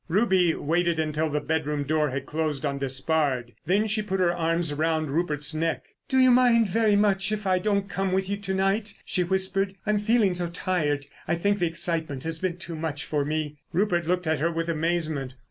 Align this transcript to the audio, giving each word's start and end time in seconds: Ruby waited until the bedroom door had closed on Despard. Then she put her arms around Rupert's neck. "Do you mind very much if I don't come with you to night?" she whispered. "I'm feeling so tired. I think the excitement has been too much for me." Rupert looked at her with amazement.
Ruby 0.07 0.55
waited 0.55 0.97
until 0.97 1.29
the 1.29 1.39
bedroom 1.39 1.83
door 1.83 2.09
had 2.09 2.25
closed 2.25 2.65
on 2.65 2.79
Despard. 2.79 3.51
Then 3.67 3.85
she 3.85 4.01
put 4.01 4.19
her 4.19 4.33
arms 4.35 4.71
around 4.71 5.11
Rupert's 5.11 5.53
neck. 5.53 5.89
"Do 6.09 6.17
you 6.17 6.31
mind 6.31 6.67
very 6.67 6.95
much 6.95 7.31
if 7.31 7.45
I 7.45 7.59
don't 7.59 7.87
come 7.87 8.11
with 8.11 8.27
you 8.27 8.37
to 8.37 8.53
night?" 8.55 8.95
she 9.05 9.23
whispered. 9.23 9.75
"I'm 9.85 9.99
feeling 9.99 10.33
so 10.33 10.47
tired. 10.49 11.05
I 11.27 11.35
think 11.35 11.59
the 11.59 11.67
excitement 11.67 12.23
has 12.23 12.39
been 12.39 12.57
too 12.57 12.75
much 12.75 13.05
for 13.05 13.23
me." 13.23 13.59
Rupert 13.73 14.07
looked 14.07 14.25
at 14.25 14.39
her 14.39 14.49
with 14.51 14.69
amazement. 14.69 15.35